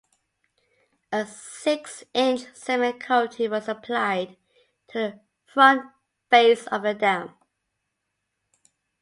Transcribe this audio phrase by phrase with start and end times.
[1.11, 4.35] A six-inch cement coating was applied
[4.87, 5.91] to the front
[6.31, 7.35] face of the dam.